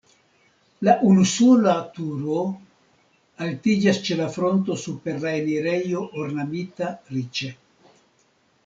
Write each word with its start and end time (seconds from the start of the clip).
La 0.87 0.93
unusola 1.09 1.75
turo 1.97 2.39
altiĝas 3.49 4.01
ĉe 4.09 4.19
la 4.23 4.31
fronto 4.39 4.79
super 4.87 5.21
la 5.27 5.37
enirejo 5.45 6.05
ornamita 6.25 6.93
riĉe. 7.17 7.55